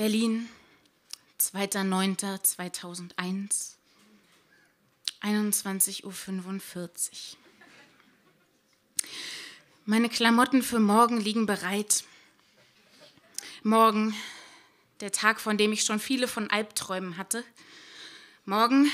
[0.00, 0.48] Berlin,
[1.38, 3.74] 2.9.2001,
[5.20, 6.14] 21.45 Uhr.
[9.84, 12.04] Meine Klamotten für morgen liegen bereit.
[13.62, 14.14] Morgen,
[15.00, 17.44] der Tag, von dem ich schon viele von Albträumen hatte.
[18.46, 18.90] Morgen,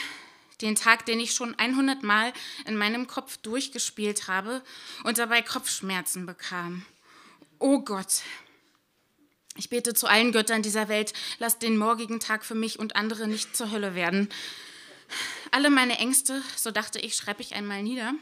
[0.61, 2.33] den Tag, den ich schon 100 Mal
[2.65, 4.61] in meinem Kopf durchgespielt habe
[5.05, 6.85] und dabei Kopfschmerzen bekam.
[7.61, 8.23] Oh Gott.
[9.59, 13.27] Ich bete zu allen Göttern dieser Welt, lasst den morgigen Tag für mich und andere
[13.27, 14.29] nicht zur Hölle werden.
[15.51, 18.13] Alle meine Ängste, so dachte ich, schreibe ich einmal nieder.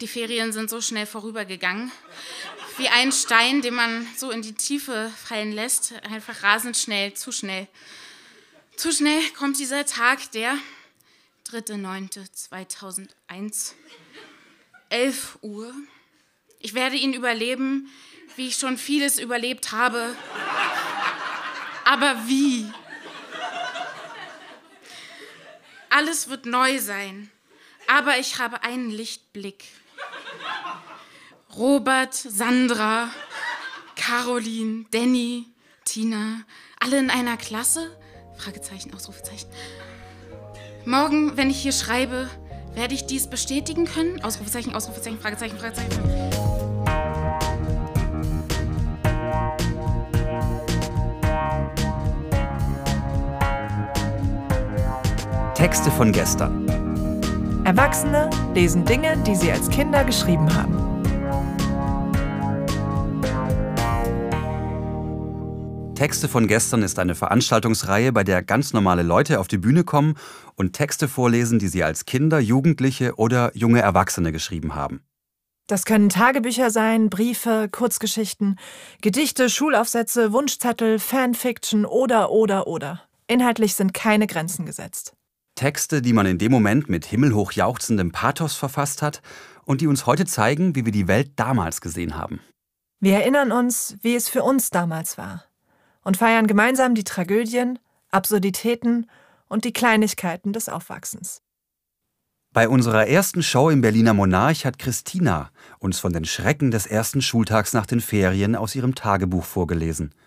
[0.00, 1.92] Die Ferien sind so schnell vorübergegangen,
[2.78, 7.32] wie ein Stein, den man so in die Tiefe fallen lässt, einfach rasend schnell, zu
[7.32, 7.68] schnell.
[8.76, 10.56] Zu schnell kommt dieser Tag, der
[11.50, 13.72] 3.9.2001,
[14.88, 15.74] 11 Uhr.
[16.60, 17.90] Ich werde ihn überleben,
[18.36, 20.14] wie ich schon vieles überlebt habe.
[21.84, 22.70] Aber wie?
[25.90, 27.30] Alles wird neu sein,
[27.86, 29.64] aber ich habe einen Lichtblick.
[31.56, 33.08] Robert, Sandra,
[33.96, 35.46] Caroline, Danny,
[35.84, 36.42] Tina,
[36.78, 37.98] alle in einer Klasse?
[38.36, 39.48] Fragezeichen, Ausrufezeichen.
[40.84, 42.30] Morgen, wenn ich hier schreibe,
[42.74, 44.22] werde ich dies bestätigen können?
[44.22, 46.47] Ausrufezeichen, Ausrufezeichen, Fragezeichen, Fragezeichen.
[55.58, 56.68] Texte von gestern.
[57.64, 61.02] Erwachsene lesen Dinge, die sie als Kinder geschrieben haben.
[65.96, 70.14] Texte von gestern ist eine Veranstaltungsreihe, bei der ganz normale Leute auf die Bühne kommen
[70.54, 75.02] und Texte vorlesen, die sie als Kinder, Jugendliche oder junge Erwachsene geschrieben haben.
[75.66, 78.60] Das können Tagebücher sein, Briefe, Kurzgeschichten,
[79.02, 83.02] Gedichte, Schulaufsätze, Wunschzettel, Fanfiction oder oder oder.
[83.26, 85.17] Inhaltlich sind keine Grenzen gesetzt.
[85.58, 89.22] Texte, die man in dem Moment mit himmelhoch jauchzendem Pathos verfasst hat
[89.64, 92.38] und die uns heute zeigen, wie wir die Welt damals gesehen haben.
[93.00, 95.44] Wir erinnern uns, wie es für uns damals war
[96.02, 97.80] und feiern gemeinsam die Tragödien,
[98.10, 99.10] Absurditäten
[99.48, 101.42] und die Kleinigkeiten des Aufwachsens.
[102.54, 107.20] Bei unserer ersten Show im Berliner Monarch hat Christina uns von den Schrecken des ersten
[107.20, 110.14] Schultags nach den Ferien aus ihrem Tagebuch vorgelesen–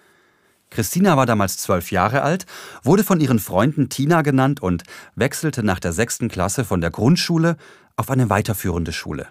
[0.72, 2.46] Christina war damals zwölf Jahre alt,
[2.82, 4.84] wurde von ihren Freunden Tina genannt und
[5.16, 7.58] wechselte nach der sechsten Klasse von der Grundschule
[7.98, 9.28] auf eine weiterführende Schule.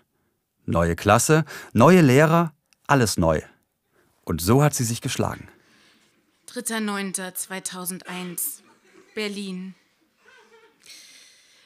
[0.66, 2.52] Neue Klasse, neue Lehrer,
[2.86, 3.40] alles neu.
[4.22, 5.48] Und so hat sie sich geschlagen.
[6.52, 8.60] 3.9.2001,
[9.14, 9.74] Berlin.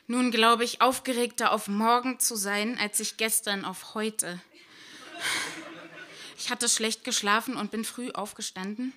[0.06, 4.40] Nun glaube ich aufgeregter auf morgen zu sein, als ich gestern auf heute.
[6.38, 8.92] Ich hatte schlecht geschlafen und bin früh aufgestanden.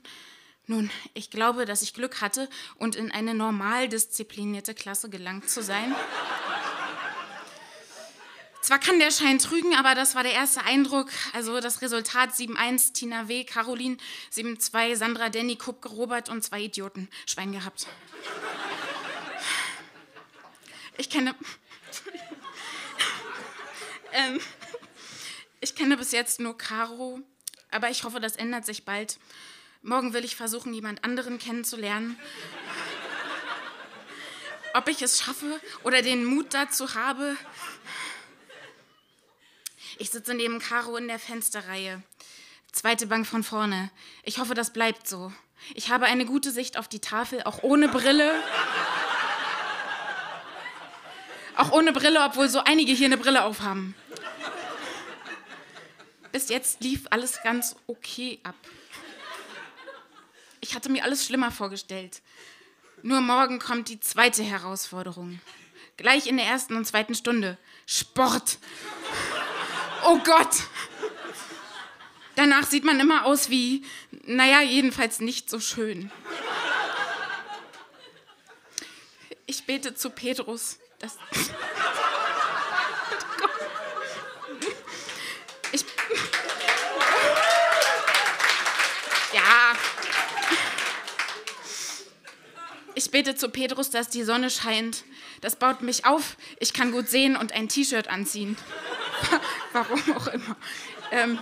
[0.69, 5.63] Nun, ich glaube, dass ich Glück hatte und in eine normal disziplinierte Klasse gelangt zu
[5.63, 5.95] sein.
[8.61, 11.09] Zwar kann der Schein trügen, aber das war der erste Eindruck.
[11.31, 13.95] Also das Resultat 7-1, Tina W., Caroline,
[14.33, 17.07] 7-2, Sandra, Danny, Kupke, Robert und zwei Idioten.
[17.25, 17.88] Schwein gehabt.
[20.97, 21.34] Ich kenne...
[24.11, 24.41] ähm,
[25.61, 27.22] ich kenne bis jetzt nur Caro,
[27.72, 29.17] aber ich hoffe, das ändert sich bald.
[29.88, 32.20] Morgen will ich versuchen, jemand anderen kennenzulernen.
[34.74, 37.38] Ob ich es schaffe oder den Mut dazu habe.
[39.97, 42.03] Ich sitze neben Caro in der Fensterreihe.
[42.74, 43.90] Zweite Bank von vorne.
[44.24, 45.31] Ich hoffe, das bleibt so.
[45.74, 48.44] Ich habe eine gute Sicht auf die Tafel, auch ohne Brille.
[51.56, 53.96] Auch ohne Brille, obwohl so einige hier eine Brille aufhaben.
[56.34, 58.56] Bis jetzt lief alles ganz okay ab.
[60.62, 62.22] Ich hatte mir alles schlimmer vorgestellt.
[63.03, 65.40] Nur morgen kommt die zweite Herausforderung.
[65.97, 67.57] Gleich in der ersten und zweiten Stunde.
[67.85, 68.57] Sport.
[70.06, 70.64] Oh Gott.
[72.35, 73.84] Danach sieht man immer aus wie,
[74.26, 76.11] naja, jedenfalls nicht so schön.
[79.46, 81.17] Ich bete zu Petrus, dass.
[85.72, 85.85] Ich.
[89.34, 89.76] Ja,
[92.97, 95.03] Ich bete zu Petrus, dass die Sonne scheint.
[95.41, 96.35] Das baut mich auf.
[96.59, 98.58] Ich kann gut sehen und ein T-Shirt anziehen.
[99.72, 100.55] Warum auch immer.
[101.11, 101.38] Ähm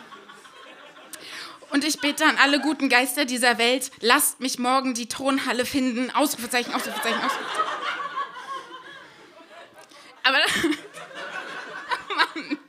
[1.70, 6.12] und ich bete an alle guten Geister dieser Welt, lasst mich morgen die Thronhalle finden.
[6.12, 7.70] Ausrufezeichen, Ausrufezeichen, Ausrufezeichen.
[10.24, 10.38] Aber,
[12.18, 12.60] Mann,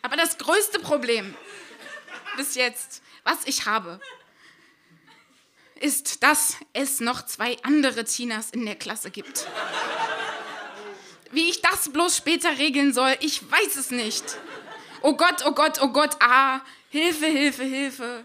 [0.00, 1.34] aber das größte Problem
[2.38, 4.00] bis jetzt, was ich habe,
[5.80, 9.46] ist, dass es noch zwei andere Tinas in der Klasse gibt.
[11.32, 14.24] Wie ich das bloß später regeln soll, ich weiß es nicht.
[15.02, 16.60] Oh Gott, oh Gott, oh Gott, ah,
[16.90, 18.24] Hilfe, Hilfe, Hilfe.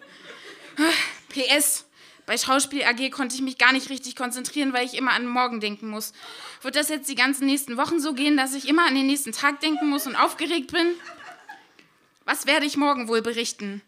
[1.29, 1.85] PS,
[2.25, 5.59] bei Schauspiel AG konnte ich mich gar nicht richtig konzentrieren, weil ich immer an morgen
[5.59, 6.13] denken muss.
[6.61, 9.31] Wird das jetzt die ganzen nächsten Wochen so gehen, dass ich immer an den nächsten
[9.31, 10.95] Tag denken muss und aufgeregt bin?
[12.25, 13.81] Was werde ich morgen wohl berichten?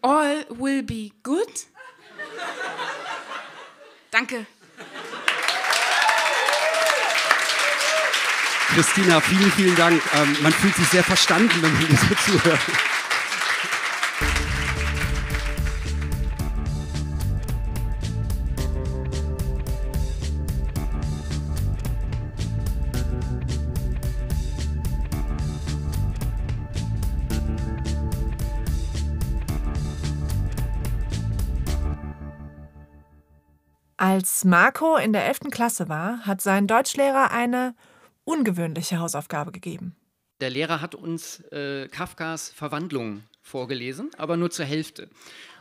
[0.00, 1.66] All will be good?
[4.18, 4.46] Danke.
[8.74, 10.02] Christina, vielen, vielen Dank.
[10.12, 12.58] Ähm, man fühlt sich sehr verstanden, wenn man dir so zuhört.
[34.18, 35.42] Als Marco in der 11.
[35.52, 37.76] Klasse war, hat sein Deutschlehrer eine
[38.24, 39.94] ungewöhnliche Hausaufgabe gegeben.
[40.40, 45.08] Der Lehrer hat uns äh, Kafkas Verwandlung vorgelesen, aber nur zur Hälfte.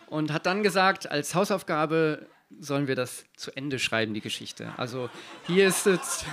[0.08, 2.26] Und hat dann gesagt, als Hausaufgabe
[2.60, 4.74] sollen wir das zu Ende schreiben, die Geschichte.
[4.78, 5.12] Also
[5.46, 6.26] hier ist jetzt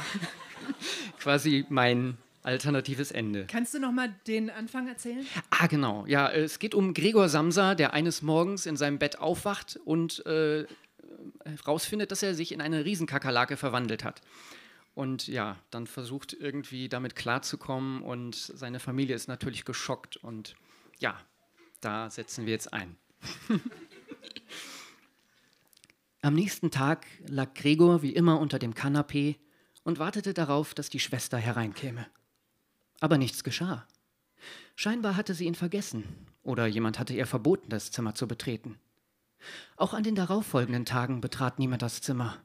[1.21, 3.47] quasi mein alternatives Ende.
[3.49, 5.27] Kannst du noch mal den Anfang erzählen?
[5.51, 6.07] Ah, genau.
[6.07, 10.65] Ja, es geht um Gregor Samsa, der eines Morgens in seinem Bett aufwacht und äh,
[11.45, 14.21] herausfindet, dass er sich in eine Riesenkakerlake verwandelt hat.
[14.95, 20.55] Und ja, dann versucht irgendwie damit klarzukommen und seine Familie ist natürlich geschockt und
[21.01, 21.21] ja,
[21.81, 22.97] da setzen wir jetzt ein.
[26.23, 29.37] Am nächsten Tag lag Gregor wie immer unter dem Kanapee
[29.83, 32.07] und wartete darauf, dass die Schwester hereinkäme.
[33.01, 33.87] Aber nichts geschah.
[34.77, 36.05] Scheinbar hatte sie ihn vergessen
[36.43, 38.79] oder jemand hatte ihr verboten, das Zimmer zu betreten.
[39.77, 42.39] Auch an den darauffolgenden Tagen betrat niemand das Zimmer.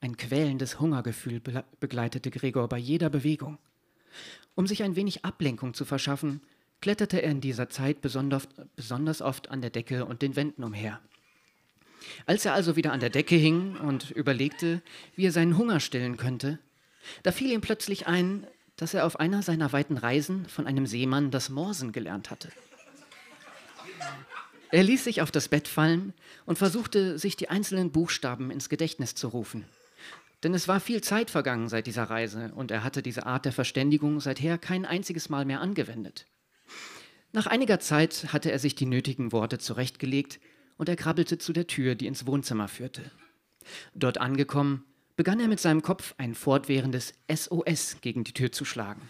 [0.00, 1.40] Ein quälendes Hungergefühl
[1.78, 3.58] begleitete Gregor bei jeder Bewegung.
[4.54, 6.40] Um sich ein wenig Ablenkung zu verschaffen,
[6.80, 11.00] kletterte er in dieser Zeit besonders oft an der Decke und den Wänden umher.
[12.24, 14.80] Als er also wieder an der Decke hing und überlegte,
[15.16, 16.58] wie er seinen Hunger stillen könnte,
[17.22, 18.46] da fiel ihm plötzlich ein,
[18.76, 22.48] dass er auf einer seiner weiten Reisen von einem Seemann das Morsen gelernt hatte.
[24.72, 26.14] Er ließ sich auf das Bett fallen
[26.46, 29.64] und versuchte, sich die einzelnen Buchstaben ins Gedächtnis zu rufen.
[30.42, 33.52] Denn es war viel Zeit vergangen seit dieser Reise und er hatte diese Art der
[33.52, 36.26] Verständigung seither kein einziges Mal mehr angewendet.
[37.32, 40.40] Nach einiger Zeit hatte er sich die nötigen Worte zurechtgelegt
[40.78, 43.10] und er krabbelte zu der Tür, die ins Wohnzimmer führte.
[43.94, 44.84] Dort angekommen,
[45.16, 49.02] begann er mit seinem Kopf ein fortwährendes SOS gegen die Tür zu schlagen.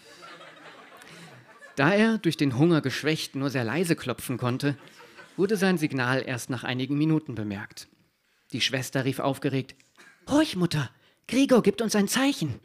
[1.77, 4.77] Da er durch den Hunger geschwächt nur sehr leise klopfen konnte,
[5.41, 7.89] wurde sein Signal erst nach einigen Minuten bemerkt.
[8.53, 9.75] Die Schwester rief aufgeregt:
[10.29, 10.91] Horch, Mutter,
[11.29, 12.61] Gregor gibt uns ein Zeichen.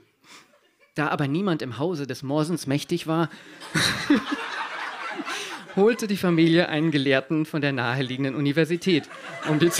[0.94, 3.30] Da aber niemand im Hause des Morsens mächtig war,
[5.78, 9.08] holte die Familie einen Gelehrten von der naheliegenden Universität,
[9.48, 9.72] um die,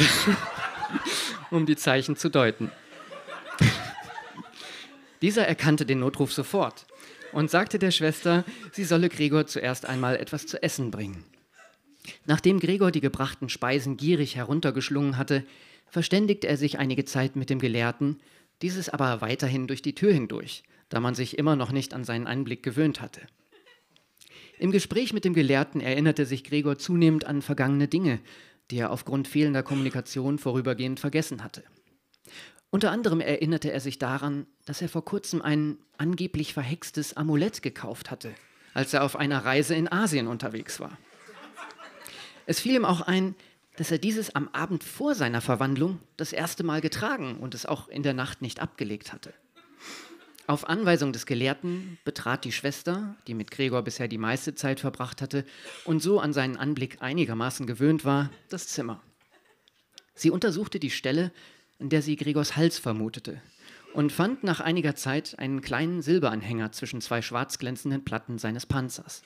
[1.52, 2.72] um die Zeichen zu deuten.
[5.22, 6.86] Dieser erkannte den Notruf sofort
[7.34, 11.26] und sagte der Schwester, sie solle Gregor zuerst einmal etwas zu essen bringen.
[12.26, 15.44] Nachdem Gregor die gebrachten Speisen gierig heruntergeschlungen hatte,
[15.88, 18.20] verständigte er sich einige Zeit mit dem Gelehrten,
[18.62, 22.28] dieses aber weiterhin durch die Tür hindurch, da man sich immer noch nicht an seinen
[22.28, 23.22] Anblick gewöhnt hatte.
[24.58, 28.20] Im Gespräch mit dem Gelehrten erinnerte sich Gregor zunehmend an vergangene Dinge,
[28.72, 31.64] die er aufgrund fehlender Kommunikation vorübergehend vergessen hatte.
[32.70, 38.12] Unter anderem erinnerte er sich daran, dass er vor kurzem ein angeblich verhextes Amulett gekauft
[38.12, 38.34] hatte,
[38.74, 40.98] als er auf einer Reise in Asien unterwegs war.
[42.46, 43.36] Es fiel ihm auch ein,
[43.78, 47.88] dass er dieses am Abend vor seiner Verwandlung das erste Mal getragen und es auch
[47.88, 49.34] in der Nacht nicht abgelegt hatte.
[50.48, 55.22] Auf Anweisung des Gelehrten betrat die Schwester, die mit Gregor bisher die meiste Zeit verbracht
[55.22, 55.44] hatte
[55.86, 59.02] und so an seinen Anblick einigermaßen gewöhnt war, das Zimmer.
[60.14, 61.32] Sie untersuchte die Stelle,
[61.80, 63.42] an der sie Gregors Hals vermutete,
[63.94, 69.24] und fand nach einiger Zeit einen kleinen Silberanhänger zwischen zwei schwarz glänzenden Platten seines Panzers.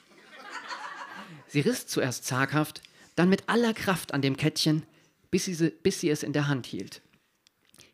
[1.48, 2.80] Sie riss zuerst zaghaft,
[3.16, 4.84] dann mit aller Kraft an dem Kettchen,
[5.30, 7.02] bis sie, bis sie es in der Hand hielt.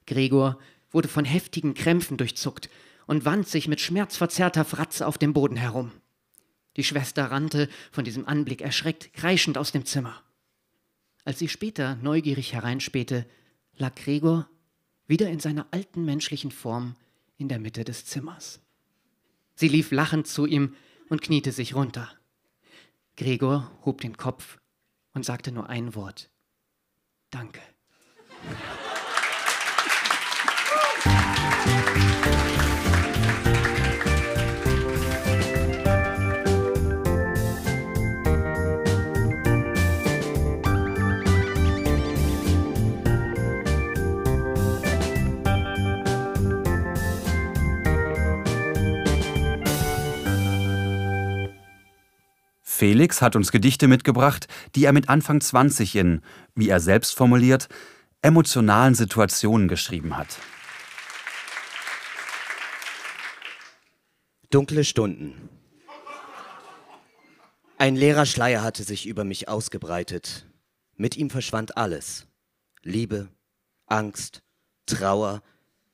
[0.06, 0.58] Gregor
[0.90, 2.70] wurde von heftigen Krämpfen durchzuckt
[3.06, 5.92] und wand sich mit schmerzverzerrter Fratze auf dem Boden herum.
[6.76, 10.22] Die Schwester rannte von diesem Anblick erschreckt, kreischend aus dem Zimmer.
[11.24, 13.26] Als sie später neugierig hereinspähte,
[13.76, 14.48] lag Gregor
[15.06, 16.96] wieder in seiner alten menschlichen Form
[17.38, 18.60] in der Mitte des Zimmers.
[19.54, 20.74] Sie lief lachend zu ihm
[21.08, 22.10] und kniete sich runter.
[23.16, 24.58] Gregor hob den Kopf
[25.16, 26.30] und sagte nur ein Wort.
[27.30, 27.62] Danke.
[52.86, 56.22] Felix hat uns Gedichte mitgebracht, die er mit Anfang 20 in,
[56.54, 57.66] wie er selbst formuliert,
[58.22, 60.38] emotionalen Situationen geschrieben hat.
[64.50, 65.48] Dunkle Stunden.
[67.76, 70.46] Ein leerer Schleier hatte sich über mich ausgebreitet.
[70.94, 72.28] Mit ihm verschwand alles.
[72.84, 73.30] Liebe,
[73.86, 74.44] Angst,
[74.86, 75.42] Trauer,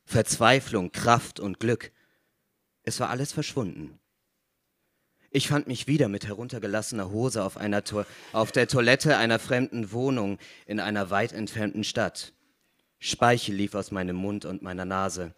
[0.05, 1.91] Verzweiflung, Kraft und Glück.
[2.83, 3.99] Es war alles verschwunden.
[5.35, 9.91] Ich fand mich wieder mit heruntergelassener Hose auf, einer to auf der Toilette einer fremden
[9.91, 10.37] Wohnung
[10.67, 12.33] in einer weit entfernten Stadt.
[12.99, 15.33] Speichel lief aus meinem Mund und meiner Nase.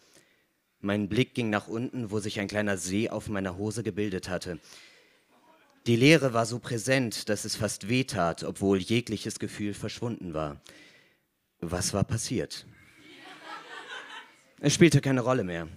[0.80, 4.60] Mein Blick ging nach unten, wo sich ein kleiner See auf meiner Hose gebildet hatte.
[5.86, 10.60] Die Leere war so präsent, dass es fast wehtat, obwohl jegliches Gefühl verschwunden war.
[11.60, 12.66] Was war passiert?
[14.60, 15.68] Es spielte keine Rolle mehr.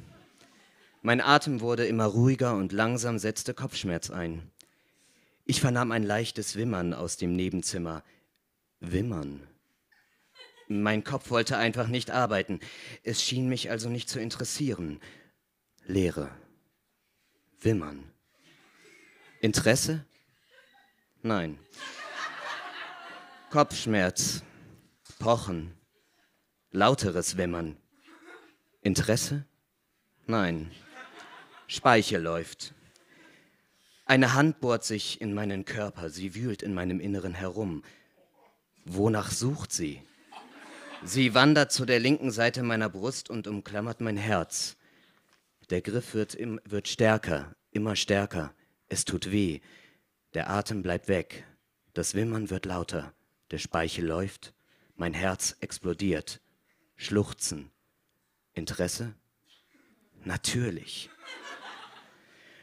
[1.02, 4.52] Mein Atem wurde immer ruhiger und langsam setzte Kopfschmerz ein.
[5.46, 8.04] Ich vernahm ein leichtes Wimmern aus dem Nebenzimmer.
[8.82, 9.48] Wimmern.
[10.68, 12.60] Mein Kopf wollte einfach nicht arbeiten.
[13.04, 15.00] Es schien mich also nicht zu interessieren.
[15.86, 16.30] Leere.
[17.62, 18.04] Wimmern.
[19.42, 20.06] Interesse?
[21.24, 21.58] Nein.
[23.50, 24.44] Kopfschmerz.
[25.18, 25.74] Pochen.
[26.72, 27.78] Lauteres Wimmern.
[28.82, 29.46] Interesse?
[30.28, 30.72] Nein.
[31.72, 32.74] Speichel läuft.
[34.06, 37.84] Eine Hand bohrt sich in meinen Körper, sie wühlt in meinem Inneren herum.
[38.86, 40.02] Wonach sucht sie?
[41.04, 44.78] Sie wandert zu der linken Seite meiner Brust und umklammert mein Herz.
[45.70, 48.52] Der Griff wird, im, wird stärker, immer stärker.
[48.88, 49.60] Es tut weh.
[50.34, 51.46] Der Atem bleibt weg.
[51.94, 53.14] Das Wimmern wird lauter.
[53.52, 54.56] Der Speichel läuft.
[54.96, 56.42] Mein Herz explodiert.
[56.96, 57.70] Schluchzen.
[58.54, 59.14] Interesse?
[60.24, 61.12] Natürlich.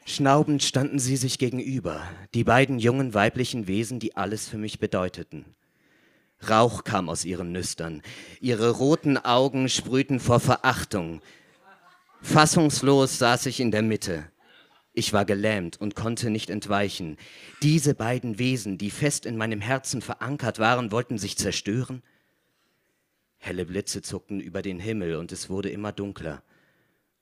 [0.09, 2.01] Schnaubend standen sie sich gegenüber,
[2.33, 5.45] die beiden jungen weiblichen Wesen, die alles für mich bedeuteten.
[6.49, 8.03] Rauch kam aus ihren Nüstern,
[8.41, 11.23] ihre roten Augen sprühten vor Verachtung.
[12.23, 14.31] Fassungslos saß ich in der Mitte.
[14.93, 17.17] Ich war gelähmt und konnte nicht entweichen.
[17.61, 22.05] Diese beiden Wesen, die fest in meinem Herzen verankert waren, wollten sich zerstören?
[23.39, 26.45] Helle Blitze zuckten über den Himmel und es wurde immer dunkler.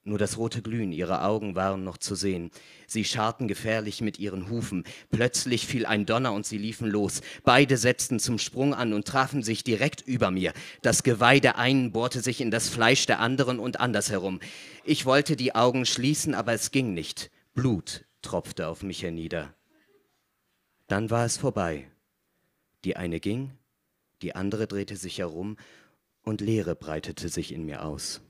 [0.07, 2.51] Nur das rote Glühen ihrer Augen waren noch zu sehen.
[2.87, 4.85] Sie scharten gefährlich mit ihren Hufen.
[5.11, 7.23] Plötzlich fiel ein Donner und sie liefen los.
[7.43, 10.53] Beide setzten zum Sprung an und trafen sich direkt über mir.
[10.83, 14.41] Das Geweih der einen bohrte sich in das Fleisch der anderen und andersherum.
[14.85, 17.31] Ich wollte die Augen schließen, aber es ging nicht.
[17.55, 19.55] Blut tropfte auf mich hernieder.
[20.87, 21.87] Dann war es vorbei.
[22.85, 23.53] Die eine ging,
[24.21, 25.57] die andere drehte sich herum
[26.25, 28.21] und Leere breitete sich in mir aus.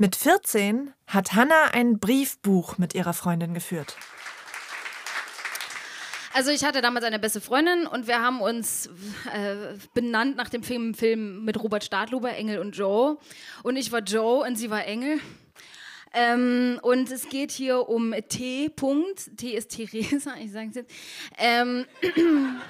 [0.00, 3.96] Mit 14 hat Hannah ein Briefbuch mit ihrer Freundin geführt.
[6.32, 8.88] Also ich hatte damals eine beste Freundin und wir haben uns
[9.34, 13.18] äh, benannt nach dem Film, Film mit Robert Stadluber, Engel und Joe.
[13.64, 15.18] Und ich war Joe und sie war Engel.
[16.14, 18.68] Ähm, und es geht hier um T.
[18.68, 19.36] -Punkt.
[19.36, 20.92] T ist Theresa, ich sage es jetzt.
[21.38, 21.86] Ähm,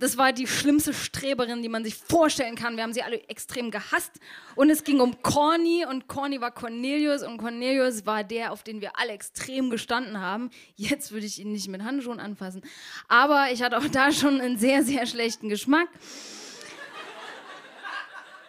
[0.00, 2.76] Das war die schlimmste Streberin, die man sich vorstellen kann.
[2.76, 4.12] Wir haben sie alle extrem gehasst.
[4.56, 8.80] Und es ging um Corny und Corny war Cornelius und Cornelius war der, auf den
[8.80, 10.50] wir alle extrem gestanden haben.
[10.74, 12.62] Jetzt würde ich ihn nicht mit Handschuhen anfassen.
[13.08, 15.88] Aber ich hatte auch da schon einen sehr, sehr schlechten Geschmack.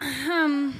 [0.00, 0.74] Ähm,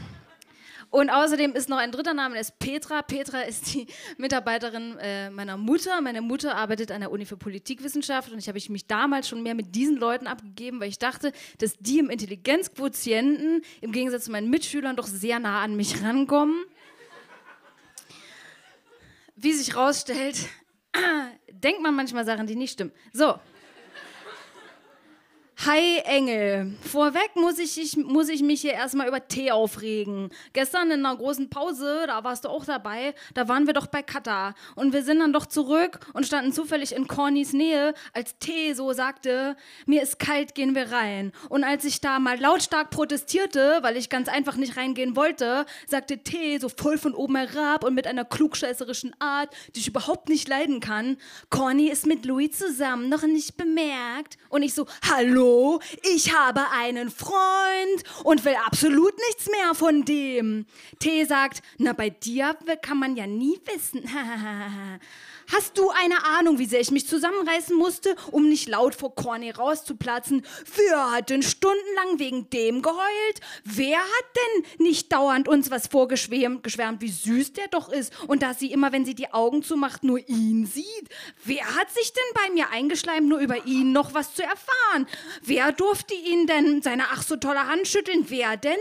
[0.92, 3.00] und außerdem ist noch ein dritter Name, der ist Petra.
[3.00, 3.86] Petra ist die
[4.18, 5.98] Mitarbeiterin äh, meiner Mutter.
[6.02, 9.54] Meine Mutter arbeitet an der Uni für Politikwissenschaft und ich habe mich damals schon mehr
[9.54, 14.50] mit diesen Leuten abgegeben, weil ich dachte, dass die im Intelligenzquotienten im Gegensatz zu meinen
[14.50, 16.62] Mitschülern doch sehr nah an mich rankommen.
[19.34, 20.36] Wie sich rausstellt,
[21.50, 22.92] denkt man manchmal Sachen, die nicht stimmen.
[23.14, 23.36] So.
[25.64, 26.72] Hi Engel.
[26.80, 30.30] Vorweg muss ich, ich, muss ich mich hier erstmal über Tee aufregen.
[30.54, 34.02] Gestern in einer großen Pause, da warst du auch dabei, da waren wir doch bei
[34.02, 34.56] Kata.
[34.74, 38.92] Und wir sind dann doch zurück und standen zufällig in Cornys Nähe, als Tee so
[38.92, 39.54] sagte,
[39.86, 41.30] mir ist kalt, gehen wir rein.
[41.48, 46.18] Und als ich da mal lautstark protestierte, weil ich ganz einfach nicht reingehen wollte, sagte
[46.18, 50.48] Tee so voll von oben herab und mit einer klugscheißerischen Art, die ich überhaupt nicht
[50.48, 51.18] leiden kann,
[51.50, 54.38] Corny ist mit Louis zusammen, noch nicht bemerkt.
[54.48, 54.86] Und ich so,
[56.14, 60.66] ich habe einen Freund und will absolut nichts mehr von dem.
[60.98, 64.02] T sagt, na bei dir kann man ja nie wissen.
[65.52, 69.50] Hast du eine Ahnung, wie sehr ich mich zusammenreißen musste, um nicht laut vor Corny
[69.50, 70.46] rauszuplatzen?
[70.76, 73.40] Wer hat denn stundenlang wegen dem geheult?
[73.64, 78.42] Wer hat denn nicht dauernd uns was vorgeschwärmt, geschwärmt, wie süß der doch ist und
[78.42, 81.08] dass sie immer, wenn sie die Augen zumacht, nur ihn sieht?
[81.44, 85.06] Wer hat sich denn bei mir eingeschleimt, nur über ihn noch was zu erfahren?
[85.44, 88.26] Wer durfte ihn denn seine ach so tolle Hand schütteln?
[88.28, 88.78] Wer denn?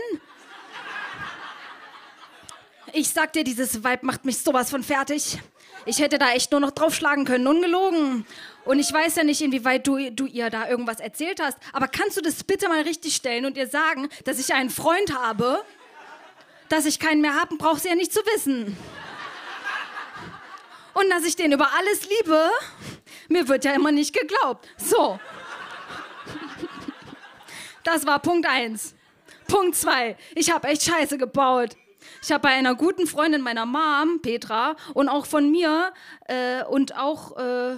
[2.92, 5.38] Ich sag dir, dieses Weib macht mich sowas von fertig.
[5.86, 8.24] Ich hätte da echt nur noch draufschlagen können, ungelogen.
[8.64, 12.16] Und ich weiß ja nicht, inwieweit du, du ihr da irgendwas erzählt hast, aber kannst
[12.16, 15.64] du das bitte mal richtig stellen und ihr sagen, dass ich einen Freund habe?
[16.68, 18.76] Dass ich keinen mehr habe, braucht sie ja nicht zu wissen.
[20.94, 22.50] Und dass ich den über alles liebe,
[23.28, 24.68] mir wird ja immer nicht geglaubt.
[24.76, 25.18] So.
[27.84, 28.94] Das war Punkt 1.
[29.48, 30.16] Punkt 2.
[30.34, 31.76] Ich habe echt Scheiße gebaut.
[32.22, 35.92] Ich habe bei einer guten Freundin meiner Mom, Petra, und auch von mir
[36.26, 37.76] äh, und auch äh,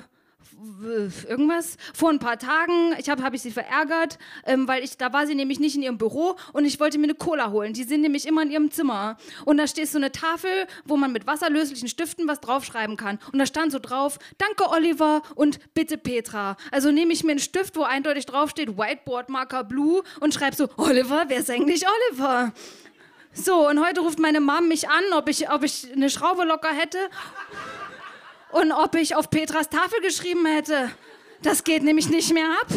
[1.28, 5.12] irgendwas vor ein paar Tagen, ich habe hab ich sie verärgert, ähm, weil ich da
[5.12, 7.73] war sie nämlich nicht in ihrem Büro und ich wollte mir eine Cola holen.
[7.73, 10.50] Die sind nämlich immer in ihrem Zimmer und da steht so eine Tafel,
[10.84, 15.23] wo man mit wasserlöslichen Stiften was draufschreiben kann und da stand so drauf: Danke Oliver
[15.34, 16.56] und bitte Petra.
[16.70, 20.68] Also nehme ich mir einen Stift, wo eindeutig draufsteht Whiteboard Marker Blue und schreibe so
[20.76, 22.52] Oliver, wer ist eigentlich Oliver?
[23.32, 26.69] So, und heute ruft meine Mom mich an, ob ich, ob ich eine Schraube locker
[26.69, 26.99] hätte
[28.54, 30.90] und ob ich auf Petras Tafel geschrieben hätte.
[31.43, 32.69] Das geht nämlich nicht mehr ab.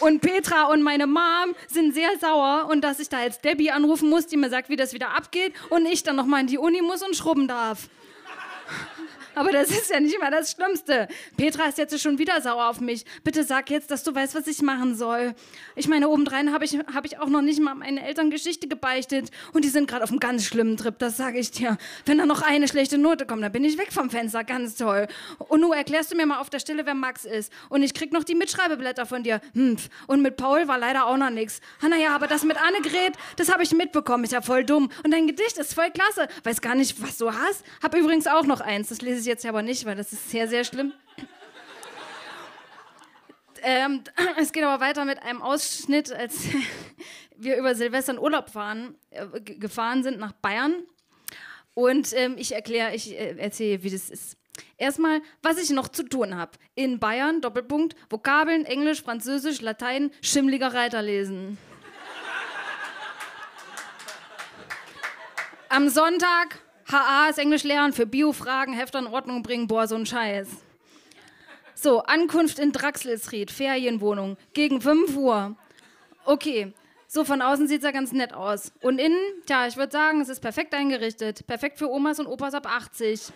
[0.00, 4.08] Und Petra und meine Mom sind sehr sauer und dass ich da jetzt Debbie anrufen
[4.08, 6.82] muss, die mir sagt, wie das wieder abgeht und ich dann nochmal in die Uni
[6.82, 7.88] muss und schrubben darf.
[9.38, 11.06] Aber das ist ja nicht mal das Schlimmste.
[11.36, 13.04] Petra ist jetzt schon wieder sauer auf mich.
[13.22, 15.32] Bitte sag jetzt, dass du weißt, was ich machen soll.
[15.76, 19.30] Ich meine, obendrein habe ich, hab ich auch noch nicht mal meinen Eltern Geschichte gebeichtet.
[19.52, 21.78] Und die sind gerade auf einem ganz schlimmen Trip, das sage ich dir.
[22.04, 24.42] Wenn da noch eine schlechte Note kommt, dann bin ich weg vom Fenster.
[24.42, 25.06] Ganz toll.
[25.38, 27.52] Und nun erklärst du mir mal auf der Stelle, wer Max ist.
[27.68, 29.40] Und ich krieg noch die Mitschreibeblätter von dir.
[29.54, 29.76] Hm.
[30.08, 31.60] Und mit Paul war leider auch noch nichts.
[31.80, 34.24] Naja, aber das mit Annegret, das habe ich mitbekommen.
[34.24, 34.90] Ist ja voll dumm.
[35.04, 36.26] Und dein Gedicht ist voll klasse.
[36.42, 37.64] Weiß gar nicht, was du hast.
[37.84, 38.88] Hab übrigens auch noch eins.
[38.88, 40.92] Das lese ich jetzt aber nicht, weil das ist sehr, sehr schlimm.
[43.62, 44.02] Ähm,
[44.38, 46.44] es geht aber weiter mit einem Ausschnitt, als
[47.36, 50.82] wir über Silvester in Urlaub fahren, äh, gefahren sind nach Bayern.
[51.74, 54.36] Und ähm, ich erkläre, ich äh, erzähle, wie das ist.
[54.76, 56.52] Erstmal, was ich noch zu tun habe.
[56.74, 61.58] In Bayern, Doppelpunkt, Vokabeln, Englisch, Französisch, Latein, schimmliger Reiter lesen.
[65.68, 66.58] Am Sonntag
[66.90, 70.48] HA ist Englisch lernen, für Bio-Fragen, Hefte in Ordnung bringen, boah, so ein Scheiß.
[71.74, 75.54] So, Ankunft in Draxelsried, Ferienwohnung, gegen 5 Uhr.
[76.24, 76.72] Okay,
[77.06, 78.72] so von außen sieht es ja ganz nett aus.
[78.80, 81.46] Und innen, tja, ich würde sagen, es ist perfekt eingerichtet.
[81.46, 83.32] Perfekt für Omas und Opas ab 80.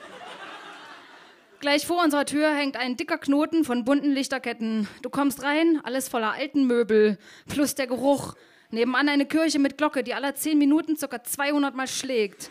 [1.61, 4.89] Gleich vor unserer Tür hängt ein dicker Knoten von bunten Lichterketten.
[5.03, 8.35] Du kommst rein, alles voller alten Möbel, plus der Geruch.
[8.71, 11.23] Nebenan eine Kirche mit Glocke, die alle 10 Minuten ca.
[11.23, 12.51] 200 Mal schlägt.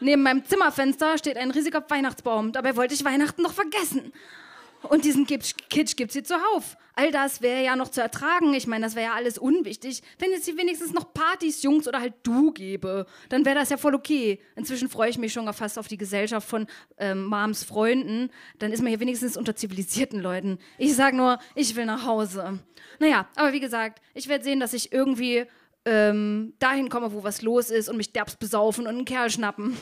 [0.00, 2.52] Neben meinem Zimmerfenster steht ein riesiger Weihnachtsbaum.
[2.52, 4.12] Dabei wollte ich Weihnachten noch vergessen.
[4.82, 6.76] Und diesen Kitsch gibt's hier zuhauf.
[6.94, 8.54] All das wäre ja noch zu ertragen.
[8.54, 10.02] Ich meine, das wäre ja alles unwichtig.
[10.18, 13.76] Wenn es hier wenigstens noch Partys, Jungs oder halt du gäbe, dann wäre das ja
[13.76, 14.40] voll okay.
[14.56, 16.66] Inzwischen freue ich mich schon fast auf die Gesellschaft von
[16.98, 18.30] ähm, Mams Freunden.
[18.58, 20.58] Dann ist man hier wenigstens unter zivilisierten Leuten.
[20.78, 22.58] Ich sag nur, ich will nach Hause.
[22.98, 25.46] Naja, aber wie gesagt, ich werde sehen, dass ich irgendwie
[25.84, 29.76] ähm, dahin komme, wo was los ist und mich derbst besaufen und einen Kerl schnappen.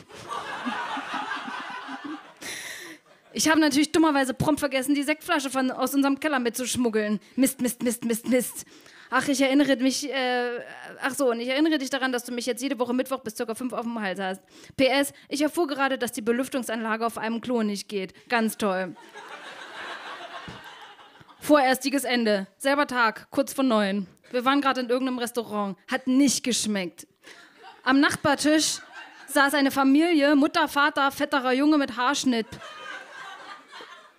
[3.31, 7.19] Ich habe natürlich dummerweise prompt vergessen, die Sektflasche von, aus unserem Keller mitzuschmuggeln.
[7.35, 8.65] Mist, Mist, Mist, Mist, Mist.
[9.11, 10.59] Ach, ich erinnere mich, äh,
[11.01, 13.35] ach so, und ich erinnere dich daran, dass du mich jetzt jede Woche Mittwoch bis
[13.35, 13.55] ca.
[13.55, 14.41] 5 auf dem Hals hast.
[14.77, 18.13] PS, ich erfuhr gerade, dass die Belüftungsanlage auf einem Klo nicht geht.
[18.29, 18.95] Ganz toll.
[21.39, 22.47] Vorerstiges Ende.
[22.57, 24.07] Selber Tag, kurz vor neun.
[24.31, 25.77] Wir waren gerade in irgendeinem Restaurant.
[25.89, 27.07] Hat nicht geschmeckt.
[27.83, 28.81] Am Nachbartisch
[29.27, 32.47] saß eine Familie, Mutter, Vater, fetterer Junge mit Haarschnitt.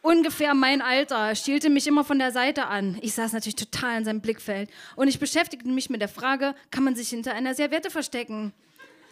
[0.03, 2.99] Ungefähr mein Alter, schielte mich immer von der Seite an.
[3.03, 4.71] Ich saß natürlich total in seinem Blickfeld.
[4.97, 8.55] Und ich beschäftigte mich mit der Frage, kann man sich hinter einer Serviette verstecken?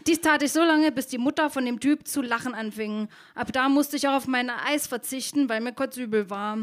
[0.07, 3.09] Dies tat ich so lange, bis die Mutter von dem Typ zu lachen anfing.
[3.35, 6.59] Ab da musste ich auch auf mein Eis verzichten, weil mir kotzübel war.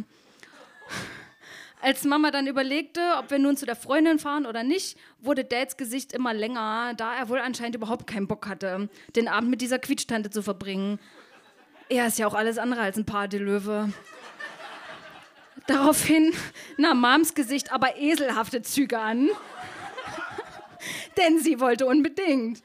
[1.81, 5.77] Als Mama dann überlegte, ob wir nun zu der Freundin fahren oder nicht, wurde Dads
[5.77, 9.77] Gesicht immer länger, da er wohl anscheinend überhaupt keinen Bock hatte, den Abend mit dieser
[9.77, 10.99] Quietschtante zu verbringen.
[11.89, 13.93] Er ist ja auch alles andere als ein Partylöwe.
[15.67, 16.33] Daraufhin
[16.77, 19.29] nahm Mams Gesicht aber eselhafte Züge an.
[21.17, 22.61] Denn sie wollte unbedingt.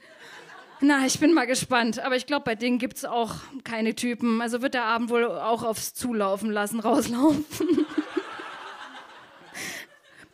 [0.81, 1.99] Na, ich bin mal gespannt.
[1.99, 4.41] Aber ich glaube, bei denen gibt es auch keine Typen.
[4.41, 7.85] Also wird der Abend wohl auch aufs Zulaufen lassen, rauslaufen.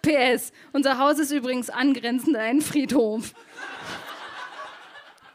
[0.02, 3.34] PS, unser Haus ist übrigens angrenzend an einen Friedhof.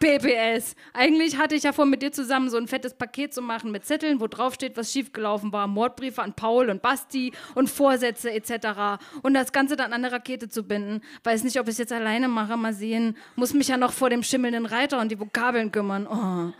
[0.02, 0.74] PPS.
[0.94, 3.86] Eigentlich hatte ich ja vor, mit dir zusammen so ein fettes Paket zu machen mit
[3.86, 5.68] Zetteln, wo drauf steht, was schiefgelaufen war.
[5.68, 9.00] Mordbriefe an Paul und Basti und Vorsätze etc.
[9.22, 11.02] Und das Ganze dann an eine Rakete zu binden.
[11.22, 13.16] Weiß nicht, ob ich es jetzt alleine mache, mal sehen.
[13.36, 16.08] Muss mich ja noch vor dem schimmelnden Reiter und die Vokabeln kümmern.
[16.08, 16.52] Oh.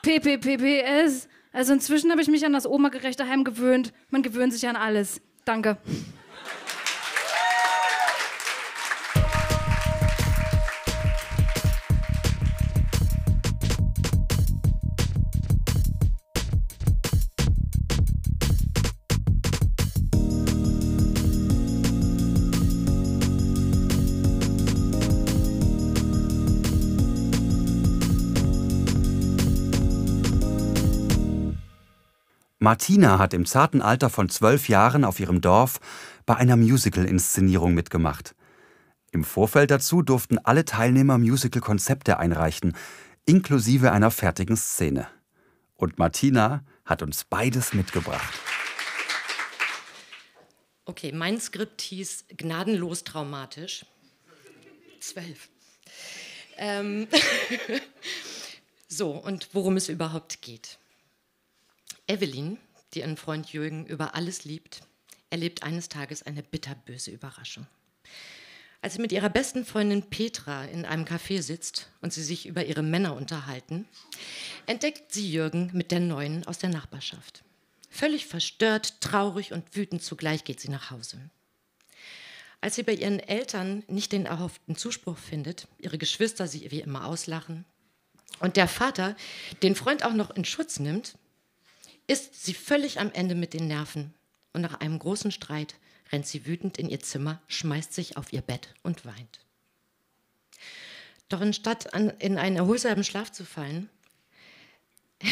[0.00, 1.28] PPPPS.
[1.52, 3.92] Also inzwischen habe ich mich an das Oma-gerechte Heim gewöhnt.
[4.08, 5.20] Man gewöhnt sich an alles.
[5.44, 5.76] Danke.
[32.62, 35.80] Martina hat im zarten Alter von zwölf Jahren auf ihrem Dorf
[36.26, 38.36] bei einer Musical-Inszenierung mitgemacht.
[39.10, 42.76] Im Vorfeld dazu durften alle Teilnehmer Musical-Konzepte einreichen,
[43.26, 45.08] inklusive einer fertigen Szene.
[45.74, 48.32] Und Martina hat uns beides mitgebracht.
[50.84, 53.86] Okay, mein Skript hieß Gnadenlos traumatisch.
[55.00, 55.48] Zwölf.
[56.58, 57.08] Ähm
[58.86, 60.78] so, und worum es überhaupt geht.
[62.06, 62.58] Evelyn,
[62.94, 64.82] die ihren Freund Jürgen über alles liebt,
[65.30, 67.66] erlebt eines Tages eine bitterböse Überraschung.
[68.82, 72.64] Als sie mit ihrer besten Freundin Petra in einem Café sitzt und sie sich über
[72.64, 73.86] ihre Männer unterhalten,
[74.66, 77.44] entdeckt sie Jürgen mit der neuen aus der Nachbarschaft.
[77.88, 81.30] Völlig verstört, traurig und wütend zugleich geht sie nach Hause.
[82.60, 87.06] Als sie bei ihren Eltern nicht den erhofften Zuspruch findet, ihre Geschwister sie wie immer
[87.06, 87.64] auslachen
[88.40, 89.16] und der Vater
[89.62, 91.16] den Freund auch noch in Schutz nimmt,
[92.06, 94.14] ist sie völlig am Ende mit den Nerven
[94.52, 95.76] und nach einem großen Streit
[96.10, 99.40] rennt sie wütend in ihr Zimmer, schmeißt sich auf ihr Bett und weint.
[101.28, 103.88] Doch anstatt an, in einen erholsamen Schlaf zu fallen,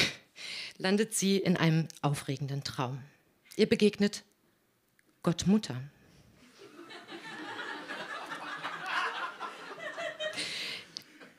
[0.78, 3.02] landet sie in einem aufregenden Traum.
[3.56, 4.24] Ihr begegnet
[5.22, 5.80] Gott Mutter.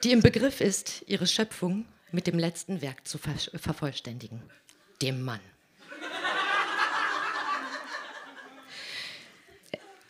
[0.04, 4.42] die im Begriff ist, ihre Schöpfung mit dem letzten Werk zu ver vervollständigen
[5.02, 5.40] dem Mann.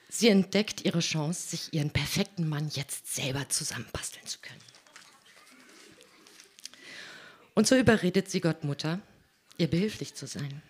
[0.09, 4.61] Sie entdeckt ihre Chance, sich ihren perfekten Mann jetzt selber zusammenbasteln zu können.
[7.55, 8.99] Und so überredet sie Gottmutter,
[9.57, 10.61] ihr behilflich zu sein.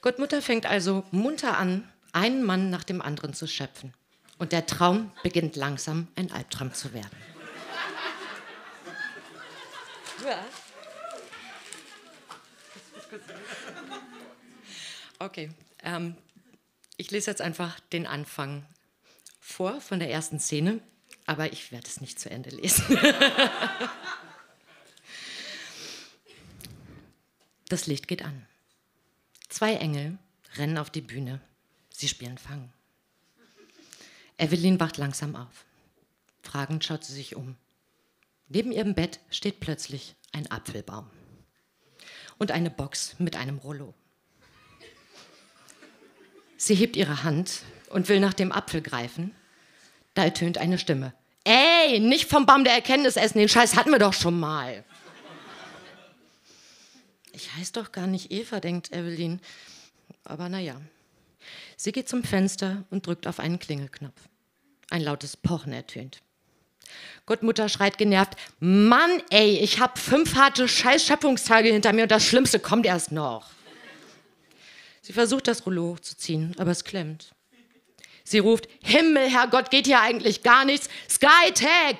[0.00, 3.94] Gottmutter fängt also munter an, einen Mann nach dem anderen zu schöpfen.
[4.38, 7.16] Und der Traum beginnt langsam ein Albtraum zu werden.
[10.24, 10.38] Ja.
[15.18, 15.50] Okay,
[15.84, 16.16] ähm,
[16.96, 18.66] ich lese jetzt einfach den Anfang
[19.38, 20.80] vor von der ersten Szene,
[21.26, 22.84] aber ich werde es nicht zu Ende lesen.
[27.68, 28.48] das Licht geht an.
[29.48, 30.18] Zwei Engel
[30.56, 31.40] rennen auf die Bühne.
[31.94, 32.72] Sie spielen Fang.
[34.38, 35.66] Evelyn wacht langsam auf.
[36.42, 37.54] Fragend schaut sie sich um.
[38.48, 41.08] Neben ihrem Bett steht plötzlich ein Apfelbaum
[42.42, 43.94] und eine Box mit einem Rollo.
[46.56, 49.34] Sie hebt ihre Hand und will nach dem Apfel greifen.
[50.14, 51.14] Da ertönt eine Stimme.
[51.44, 54.84] Ey, nicht vom Baum der Erkenntnis essen, den Scheiß hatten wir doch schon mal.
[57.32, 59.40] Ich heiße doch gar nicht Eva, denkt Evelyn.
[60.24, 60.80] Aber naja.
[61.76, 64.20] Sie geht zum Fenster und drückt auf einen Klingelknopf.
[64.90, 66.22] Ein lautes Pochen ertönt.
[67.26, 72.58] Gottmutter schreit genervt, Mann, ey, ich habe fünf harte Scheißschöpfungstage hinter mir und das Schlimmste
[72.58, 73.50] kommt erst noch.
[75.02, 77.34] Sie versucht, das Rollo hochzuziehen, aber es klemmt.
[78.24, 80.88] Sie ruft, Himmel, Herrgott, geht hier eigentlich gar nichts.
[81.08, 81.98] Skytech!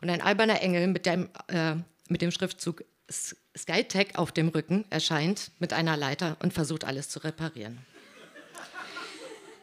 [0.00, 1.74] Und ein alberner Engel mit dem äh,
[2.08, 7.20] mit dem Schriftzug Skytech auf dem Rücken erscheint mit einer Leiter und versucht alles zu
[7.20, 7.78] reparieren.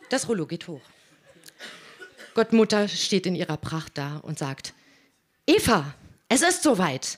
[0.10, 0.82] Das Rollo geht hoch.
[2.36, 4.74] Gottmutter steht in ihrer Pracht da und sagt,
[5.48, 5.96] Eva,
[6.30, 7.18] es ist soweit.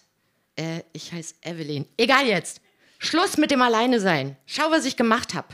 [0.55, 1.85] Äh, ich heiße Evelyn.
[1.97, 2.61] Egal jetzt.
[2.99, 4.37] Schluss mit dem Alleine sein.
[4.45, 5.47] Schau, was ich gemacht habe.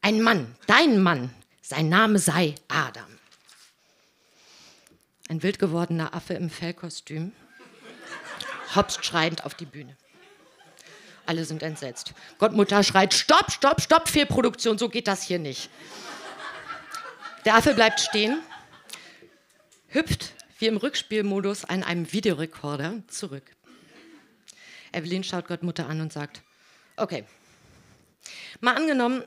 [0.00, 1.30] Ein Mann, dein Mann,
[1.62, 3.18] sein Name sei Adam.
[5.28, 7.32] Ein wild gewordener Affe im Fellkostüm
[8.74, 9.96] hopst schreiend auf die Bühne.
[11.26, 12.12] Alle sind entsetzt.
[12.38, 15.70] Gottmutter schreit: Stopp, stopp, stopp, Fehlproduktion, so geht das hier nicht.
[17.44, 18.42] Der Affe bleibt stehen,
[19.94, 23.44] hüpft wie im Rückspielmodus an einem Videorekorder zurück.
[24.92, 26.42] Evelyn schaut Gottmutter an und sagt:
[26.96, 27.24] Okay,
[28.60, 29.24] mal angenommen,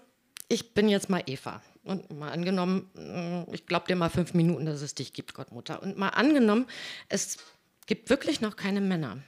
[0.48, 1.62] ich bin jetzt mal Eva.
[1.84, 5.82] Und mal angenommen, mm, ich glaube dir mal fünf Minuten, dass es dich gibt, Gottmutter.
[5.82, 6.68] Und mal angenommen,
[7.08, 7.38] es
[7.86, 9.20] gibt wirklich noch keine Männer.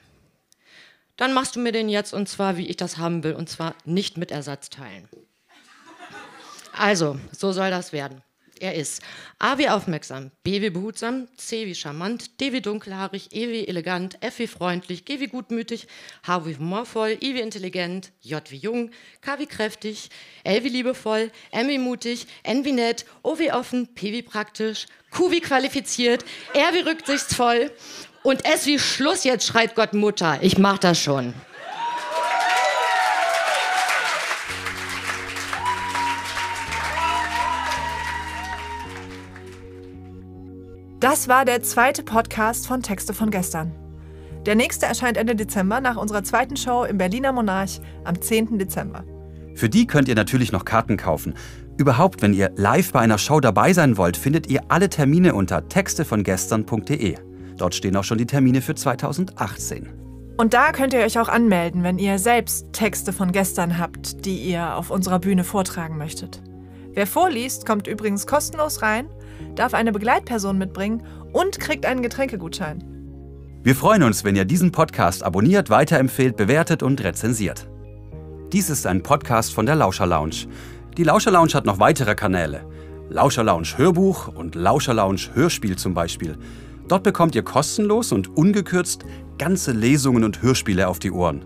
[1.16, 3.74] Dann machst du mir den jetzt und zwar, wie ich das haben will, und zwar
[3.86, 5.08] nicht mit Ersatzteilen.
[6.72, 8.22] Also, so soll das werden.
[8.60, 9.02] Er ist
[9.38, 14.22] A wie aufmerksam, B wie behutsam, C wie charmant, D wie dunkelhaarig, E wie elegant,
[14.22, 15.86] F wie freundlich, G wie gutmütig,
[16.26, 18.90] H wie humorvoll, I wie intelligent, J wie jung,
[19.22, 20.10] K wie kräftig,
[20.44, 24.88] L wie liebevoll, M wie mutig, N wie nett, O wie offen, P wie praktisch,
[25.10, 27.72] Q wie qualifiziert, R wie rücksichtsvoll
[28.22, 30.38] und S wie Schluss, jetzt schreit Gott Mutter.
[30.42, 31.32] Ich mach das schon.
[41.00, 43.72] Das war der zweite Podcast von Texte von gestern.
[44.44, 48.58] Der nächste erscheint Ende Dezember nach unserer zweiten Show im Berliner Monarch am 10.
[48.58, 49.04] Dezember.
[49.54, 51.32] Für die könnt ihr natürlich noch Karten kaufen.
[51.78, 55.66] Überhaupt, wenn ihr live bei einer Show dabei sein wollt, findet ihr alle Termine unter
[55.66, 57.16] textevongestern.de.
[57.56, 59.88] Dort stehen auch schon die Termine für 2018.
[60.36, 64.36] Und da könnt ihr euch auch anmelden, wenn ihr selbst Texte von gestern habt, die
[64.36, 66.42] ihr auf unserer Bühne vortragen möchtet.
[66.92, 69.08] Wer vorliest, kommt übrigens kostenlos rein
[69.54, 72.84] darf eine Begleitperson mitbringen und kriegt einen Getränkegutschein.
[73.62, 77.68] Wir freuen uns, wenn ihr diesen Podcast abonniert, weiterempfehlt, bewertet und rezensiert.
[78.52, 80.46] Dies ist ein Podcast von der Lauscher Lounge.
[80.96, 82.64] Die Lauscher Lounge hat noch weitere Kanäle.
[83.10, 86.38] Lauscher Lounge Hörbuch und Lauscher Lounge Hörspiel zum Beispiel.
[86.88, 89.04] Dort bekommt ihr kostenlos und ungekürzt
[89.38, 91.44] ganze Lesungen und Hörspiele auf die Ohren.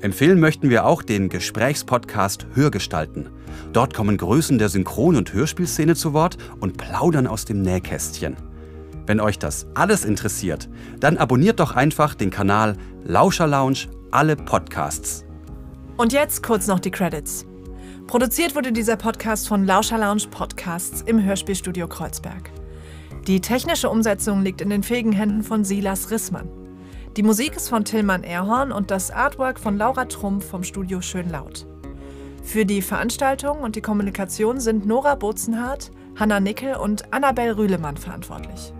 [0.00, 3.28] Empfehlen möchten wir auch den Gesprächspodcast Hörgestalten.
[3.74, 8.36] Dort kommen Größen der Synchron- und Hörspielszene zu Wort und plaudern aus dem Nähkästchen.
[9.06, 15.24] Wenn euch das alles interessiert, dann abonniert doch einfach den Kanal Lauscher Lounge alle Podcasts.
[15.98, 17.44] Und jetzt kurz noch die Credits.
[18.06, 22.50] Produziert wurde dieser Podcast von Lauscher Lounge Podcasts im Hörspielstudio Kreuzberg.
[23.26, 26.48] Die technische Umsetzung liegt in den fähigen Händen von Silas Rissmann.
[27.16, 31.66] Die Musik ist von Tillmann Erhorn und das Artwork von Laura Trumpf vom Studio Schönlaut.
[32.44, 38.72] Für die Veranstaltung und die Kommunikation sind Nora Bozenhardt, Hanna Nickel und Annabel Rühlemann verantwortlich.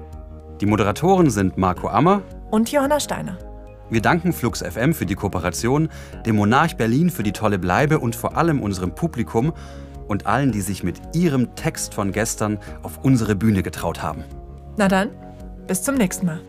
[0.60, 3.36] Die Moderatoren sind Marco Ammer und Johanna Steiner.
[3.90, 5.88] Wir danken Flux FM für die Kooperation,
[6.24, 9.52] dem Monarch Berlin für die tolle Bleibe und vor allem unserem Publikum
[10.06, 14.22] und allen, die sich mit ihrem Text von gestern auf unsere Bühne getraut haben.
[14.76, 15.10] Na dann,
[15.66, 16.40] bis zum nächsten Mal.